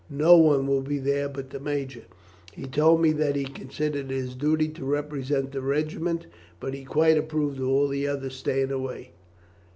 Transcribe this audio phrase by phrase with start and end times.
[0.09, 2.05] No one will be there but the major.
[2.53, 6.25] He told me that he considered it his duty to represent the regiment,
[6.59, 9.11] but he quite approved of all the others staying away.